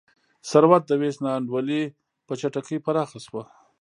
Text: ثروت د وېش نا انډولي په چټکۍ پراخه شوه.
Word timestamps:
ثروت 0.49 0.83
د 0.87 0.91
وېش 1.01 1.15
نا 1.23 1.31
انډولي 1.37 1.83
په 2.27 2.33
چټکۍ 2.39 2.77
پراخه 2.85 3.19
شوه. 3.25 3.43